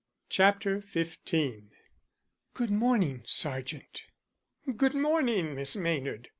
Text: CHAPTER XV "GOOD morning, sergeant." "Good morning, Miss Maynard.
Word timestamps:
CHAPTER 0.29 0.81
XV 0.81 1.19
"GOOD 2.55 2.71
morning, 2.71 3.21
sergeant." 3.23 4.05
"Good 4.75 4.95
morning, 4.95 5.53
Miss 5.53 5.75
Maynard. 5.75 6.29